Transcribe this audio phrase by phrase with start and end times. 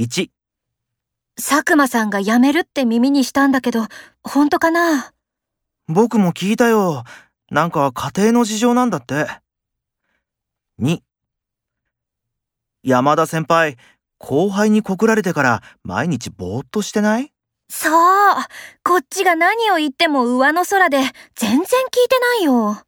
[0.00, 0.30] 1、
[1.36, 3.86] 佐久間さんが辞めるって耳にしたんだけど、
[4.22, 5.12] 本当かな？
[5.88, 7.04] 僕も聞いたよ。
[7.50, 9.26] なんか家庭の事情なんだって。
[10.80, 11.00] 2、
[12.82, 13.76] 山田先輩、
[14.16, 17.30] 後輩に告られてから毎日ぼーっとしてない？
[17.68, 17.92] そう。
[18.82, 20.96] こっちが何を言っても上の空で
[21.34, 21.64] 全然聞い
[22.08, 22.78] てないよ。